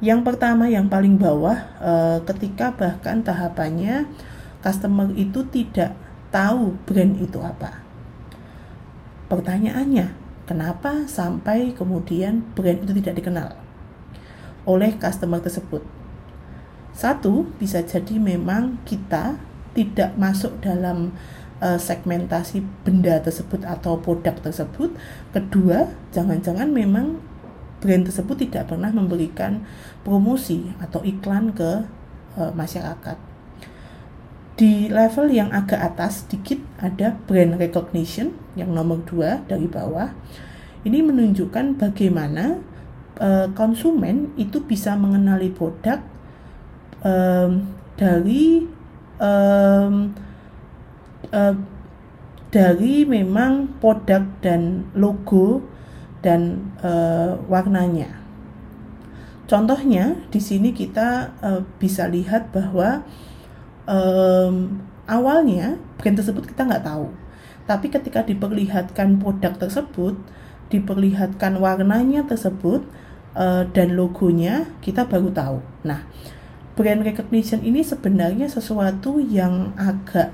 [0.04, 4.12] Yang pertama, yang paling bawah, uh, ketika bahkan tahapannya
[4.60, 5.96] customer itu tidak
[6.36, 7.80] tahu brand itu apa.
[9.32, 10.12] Pertanyaannya,
[10.44, 13.69] kenapa sampai kemudian brand itu tidak dikenal
[14.68, 15.86] oleh customer tersebut?
[16.96, 19.40] Satu, bisa jadi memang kita
[19.72, 21.16] tidak masuk dalam
[21.64, 24.92] uh, segmentasi benda tersebut atau produk tersebut.
[25.32, 27.22] Kedua, jangan-jangan memang
[27.80, 29.64] brand tersebut tidak pernah memberikan
[30.04, 31.88] promosi atau iklan ke
[32.36, 33.16] uh, masyarakat.
[34.60, 40.12] Di level yang agak atas sedikit ada brand recognition yang nomor dua dari bawah.
[40.84, 42.60] Ini menunjukkan bagaimana
[43.20, 46.00] uh, konsumen itu bisa mengenali produk
[47.04, 47.68] um,
[48.00, 48.66] dari
[49.20, 50.16] um,
[51.30, 51.56] uh,
[52.50, 55.62] dari memang produk dan logo
[56.26, 58.18] dan uh, warnanya.
[59.46, 63.06] Contohnya di sini kita uh, bisa lihat bahwa
[63.86, 67.10] um, awalnya brand tersebut kita nggak tahu,
[67.66, 70.18] tapi ketika diperlihatkan produk tersebut,
[70.70, 72.86] diperlihatkan warnanya tersebut
[73.36, 75.58] uh, dan logonya, kita baru tahu.
[75.86, 76.06] Nah,
[76.80, 80.32] brand recognition ini sebenarnya sesuatu yang agak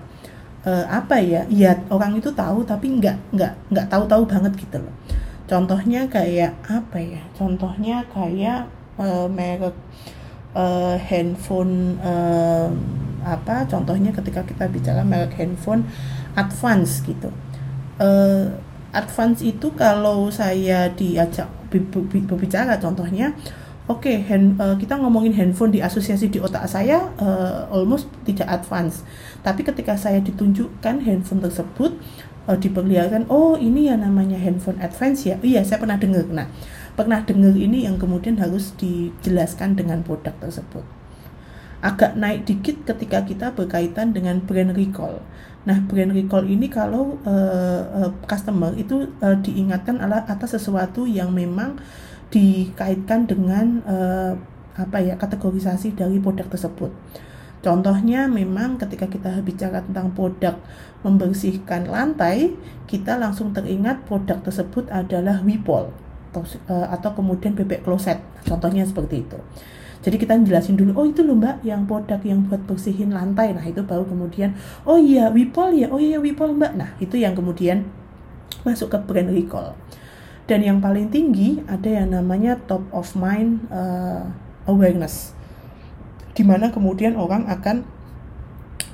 [0.62, 4.94] uh, apa ya ya orang itu tahu tapi nggak nggak nggak tahu-tahu banget gitu loh.
[5.46, 7.22] Contohnya kayak apa ya?
[7.38, 9.74] Contohnya kayak uh, merek
[10.58, 12.70] uh, handphone uh,
[13.26, 15.86] apa contohnya ketika kita bicara merek handphone
[16.38, 17.30] advance gitu.
[17.98, 18.54] Uh,
[18.94, 21.48] advance itu kalau saya diajak
[21.84, 23.34] berbicara contohnya
[23.86, 29.06] Oke, okay, uh, kita ngomongin handphone di asosiasi di otak saya uh, almost tidak advance.
[29.46, 31.94] Tapi ketika saya ditunjukkan handphone tersebut
[32.50, 35.38] uh, diperlihatkan, oh ini ya namanya handphone advance ya.
[35.38, 36.26] Iya, saya pernah dengar.
[36.26, 36.50] Nah,
[36.98, 40.82] pernah dengar ini yang kemudian harus dijelaskan dengan produk tersebut.
[41.86, 45.22] Agak naik dikit ketika kita berkaitan dengan brand recall.
[45.66, 51.82] Nah, brand recall ini kalau uh, customer itu uh, diingatkan atas sesuatu yang memang
[52.30, 54.34] dikaitkan dengan uh,
[54.78, 56.94] apa ya kategorisasi dari produk tersebut.
[57.66, 60.54] Contohnya memang ketika kita bicara tentang produk
[61.02, 62.54] membersihkan lantai,
[62.86, 65.90] kita langsung teringat produk tersebut adalah Wipol
[66.30, 68.22] atau, atau kemudian bebek kloset.
[68.46, 69.40] Contohnya seperti itu.
[70.06, 73.58] Jadi kita jelasin dulu, oh itu loh mbak yang produk yang buat bersihin lantai.
[73.58, 74.54] Nah itu baru kemudian,
[74.86, 76.78] oh iya Wipol ya, oh iya Wipol mbak.
[76.78, 77.90] Nah itu yang kemudian
[78.62, 79.74] masuk ke brand recall
[80.46, 84.30] dan yang paling tinggi ada yang namanya top of mind uh,
[84.70, 85.34] awareness
[86.38, 87.82] di mana kemudian orang akan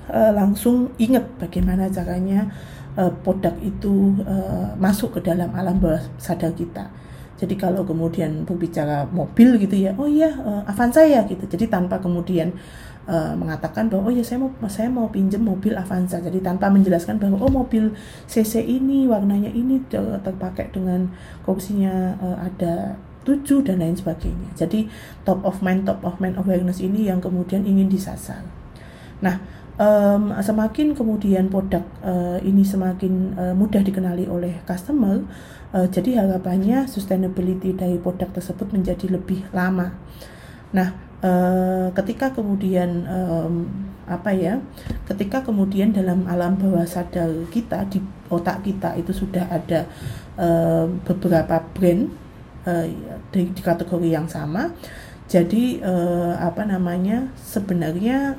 [0.07, 2.47] uh, langsung ingat bagaimana caranya
[2.95, 6.87] uh, produk itu uh, masuk ke dalam alam bawah sadar kita
[7.41, 11.41] jadi kalau kemudian berbicara mobil gitu ya oh iya uh, Avanza ya gitu.
[11.49, 12.53] Jadi tanpa kemudian
[13.09, 16.21] uh, mengatakan bahwa oh ya saya mau saya mau pinjam mobil Avanza.
[16.21, 17.97] Jadi tanpa menjelaskan bahwa oh mobil
[18.29, 19.81] CC ini warnanya ini
[20.21, 21.09] terpakai dengan
[21.41, 22.93] kursinya uh, ada
[23.25, 24.53] tujuh dan lain sebagainya.
[24.53, 24.85] Jadi
[25.25, 28.45] top of mind top of mind awareness ini yang kemudian ingin disasar.
[29.25, 29.41] Nah
[29.81, 35.25] um, semakin kemudian produk uh, ini semakin uh, mudah dikenali oleh customer
[35.75, 39.95] uh, jadi harapannya sustainability dari produk tersebut menjadi lebih lama.
[40.71, 43.67] Nah uh, ketika kemudian um,
[44.09, 44.59] apa ya
[45.07, 49.87] ketika kemudian dalam alam bawah sadar kita di otak kita itu sudah ada
[50.35, 52.11] uh, beberapa brand
[52.67, 52.85] uh,
[53.31, 54.73] di, di kategori yang sama
[55.31, 58.35] jadi uh, apa namanya sebenarnya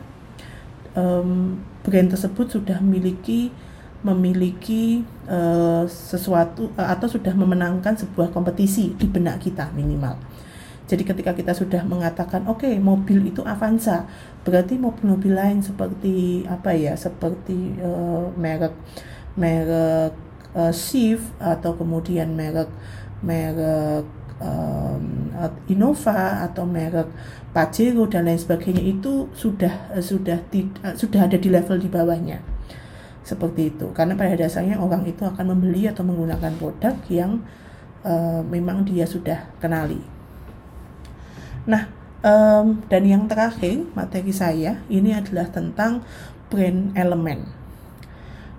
[0.93, 3.49] um, brand tersebut sudah memiliki
[4.03, 10.19] memiliki uh, sesuatu uh, atau sudah memenangkan sebuah kompetisi di benak kita minimal.
[10.91, 14.11] Jadi ketika kita sudah mengatakan oke okay, mobil itu Avanza,
[14.43, 18.75] berarti mobil-mobil lain seperti apa ya, seperti uh, merek
[19.39, 20.13] merek
[20.53, 22.69] uh, Shift atau kemudian merek
[23.23, 24.05] merek
[24.43, 25.31] um,
[25.71, 27.09] Innova atau merek
[27.55, 30.43] Pajero dan lain sebagainya itu sudah sudah
[30.83, 32.52] uh, sudah ada di level di bawahnya
[33.23, 37.43] seperti itu karena pada dasarnya orang itu akan membeli atau menggunakan produk yang
[38.03, 40.03] uh, memang dia sudah kenali
[41.63, 41.87] Nah,
[42.27, 46.03] um, dan yang terakhir materi saya ini adalah tentang
[46.51, 47.47] brand elemen.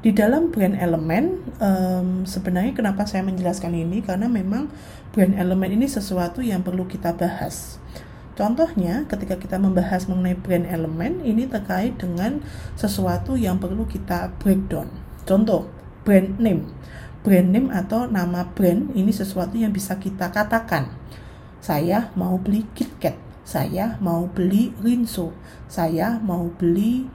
[0.04, 4.68] Di dalam brand elemen, um, sebenarnya kenapa saya menjelaskan ini karena memang
[5.16, 7.80] brand elemen ini sesuatu yang perlu kita bahas.
[8.34, 12.42] Contohnya, ketika kita membahas mengenai brand elemen, ini terkait dengan
[12.74, 14.90] sesuatu yang perlu kita breakdown.
[15.24, 15.70] Contoh,
[16.02, 16.66] brand name.
[17.22, 20.92] Brand name atau nama brand ini sesuatu yang bisa kita katakan
[21.64, 23.16] saya mau beli KitKat,
[23.48, 25.32] saya mau beli Rinso,
[25.72, 27.08] saya mau beli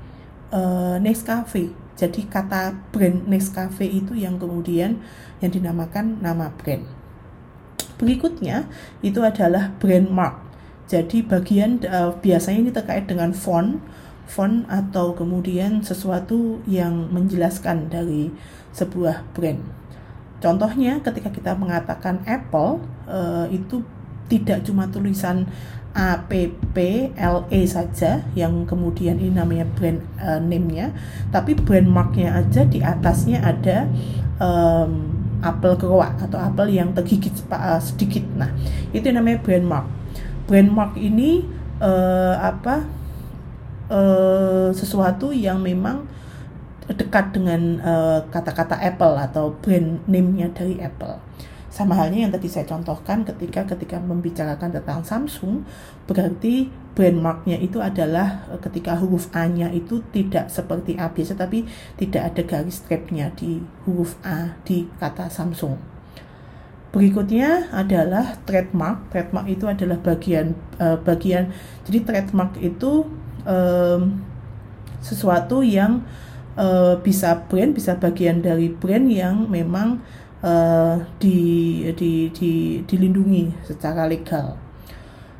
[0.48, 1.68] uh, Nescafe.
[2.00, 5.04] Jadi kata brand Nescafe itu yang kemudian
[5.44, 6.88] yang dinamakan nama brand.
[8.00, 8.64] Berikutnya
[9.04, 10.47] itu adalah brand mark.
[10.88, 13.76] Jadi bagian uh, biasanya ini terkait dengan font,
[14.24, 18.32] font atau kemudian sesuatu yang menjelaskan dari
[18.72, 19.60] sebuah brand.
[20.40, 23.84] Contohnya ketika kita mengatakan Apple uh, itu
[24.32, 25.44] tidak cuma tulisan
[25.96, 30.94] A P P L E saja yang kemudian ini namanya brand uh, name-nya
[31.32, 33.88] tapi brand mark-nya aja di atasnya ada
[34.38, 35.10] um,
[35.40, 37.34] apel keruak atau apel yang tergigit
[37.80, 38.52] sedikit nah
[38.94, 39.86] itu namanya brand mark
[40.48, 41.44] brand mark ini
[41.78, 42.88] uh, apa
[43.92, 46.08] uh, sesuatu yang memang
[46.88, 47.84] dekat dengan
[48.32, 51.20] kata-kata uh, Apple atau brand name-nya dari Apple
[51.68, 55.62] sama halnya yang tadi saya contohkan ketika ketika membicarakan tentang Samsung,
[56.10, 62.34] berarti brand marknya itu adalah ketika huruf A-nya itu tidak seperti A biasa, tapi tidak
[62.34, 65.97] ada garis strapnya di huruf A di kata Samsung.
[66.88, 69.12] Berikutnya adalah trademark.
[69.12, 71.52] Trademark itu adalah bagian uh, bagian.
[71.84, 73.04] Jadi trademark itu
[73.44, 74.24] um,
[75.04, 76.02] sesuatu yang
[76.56, 80.00] uh, bisa brand, bisa bagian dari brand yang memang
[80.42, 84.58] uh, di, di, di, dilindungi secara legal.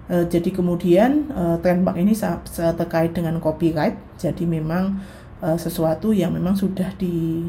[0.09, 2.17] Uh, jadi kemudian uh, trademark ini
[2.53, 5.01] terkait dengan copyright, jadi memang
[5.45, 7.49] uh, sesuatu yang memang sudah di,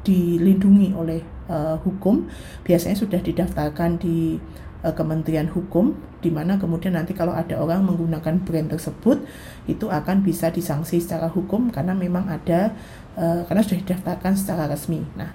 [0.00, 1.20] dilindungi oleh
[1.50, 2.30] uh, hukum,
[2.62, 4.38] biasanya sudah didaftarkan di
[4.86, 9.26] uh, Kementerian Hukum, di mana kemudian nanti kalau ada orang menggunakan brand tersebut
[9.66, 12.76] itu akan bisa disanksi secara hukum karena memang ada
[13.18, 15.02] uh, karena sudah didaftarkan secara resmi.
[15.18, 15.34] Nah,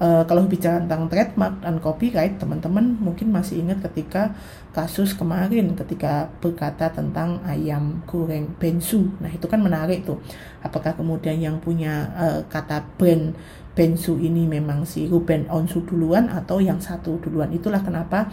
[0.00, 4.32] Uh, kalau bicara tentang trademark dan copyright, teman-teman mungkin masih ingat ketika
[4.72, 9.12] kasus kemarin ketika berkata tentang ayam goreng bensu.
[9.20, 10.16] Nah, itu kan menarik tuh.
[10.64, 13.36] Apakah kemudian yang punya uh, kata brand
[13.80, 17.48] bensu ini memang si Ruben Onsu duluan atau yang satu duluan?
[17.48, 18.28] Itulah kenapa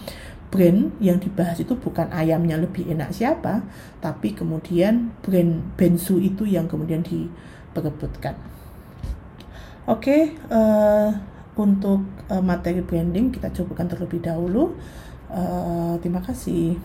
[0.52, 3.64] brand yang dibahas itu bukan ayamnya lebih enak siapa,
[4.04, 8.36] tapi kemudian brand bensu itu yang kemudian diperebutkan.
[9.88, 10.22] Oke, okay,
[10.52, 11.10] uh, eh,
[11.56, 14.76] untuk uh, materi branding kita cobakan terlebih dahulu.
[15.32, 16.76] Uh, terima kasih.